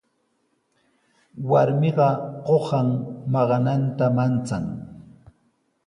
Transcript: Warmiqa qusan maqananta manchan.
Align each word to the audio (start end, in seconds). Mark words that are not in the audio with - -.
Warmiqa 1.51 2.07
qusan 2.47 2.87
maqananta 3.33 4.05
manchan. 4.17 4.63